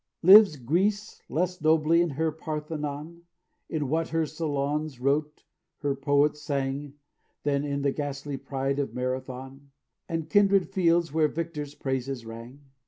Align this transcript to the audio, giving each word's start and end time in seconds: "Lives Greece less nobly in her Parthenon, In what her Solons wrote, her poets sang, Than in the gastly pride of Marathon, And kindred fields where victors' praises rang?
"Lives 0.23 0.55
Greece 0.55 1.21
less 1.29 1.61
nobly 1.61 2.01
in 2.01 2.09
her 2.09 2.31
Parthenon, 2.31 3.21
In 3.69 3.87
what 3.87 4.07
her 4.09 4.25
Solons 4.25 4.99
wrote, 4.99 5.43
her 5.83 5.93
poets 5.93 6.41
sang, 6.41 6.93
Than 7.43 7.63
in 7.63 7.83
the 7.83 7.91
gastly 7.91 8.37
pride 8.37 8.79
of 8.79 8.95
Marathon, 8.95 9.69
And 10.09 10.27
kindred 10.27 10.69
fields 10.71 11.13
where 11.13 11.27
victors' 11.27 11.75
praises 11.75 12.25
rang? 12.25 12.61